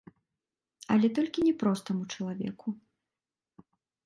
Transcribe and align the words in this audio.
Але 0.95 1.07
толькі 1.17 1.45
не 1.49 1.51
простаму 1.61 2.03
чалавеку. 2.17 2.67